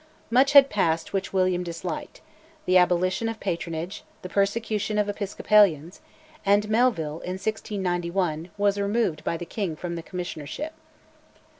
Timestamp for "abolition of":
2.75-3.39